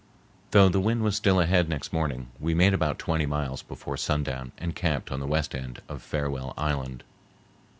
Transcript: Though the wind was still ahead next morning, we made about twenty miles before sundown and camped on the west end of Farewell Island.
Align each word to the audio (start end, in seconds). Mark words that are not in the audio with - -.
Though 0.49 0.67
the 0.67 0.79
wind 0.79 1.03
was 1.03 1.15
still 1.15 1.39
ahead 1.39 1.69
next 1.69 1.93
morning, 1.93 2.29
we 2.39 2.55
made 2.55 2.73
about 2.73 2.97
twenty 2.97 3.27
miles 3.27 3.61
before 3.61 3.97
sundown 3.97 4.51
and 4.57 4.73
camped 4.75 5.11
on 5.11 5.19
the 5.19 5.27
west 5.27 5.53
end 5.53 5.83
of 5.87 6.01
Farewell 6.01 6.55
Island. 6.57 7.03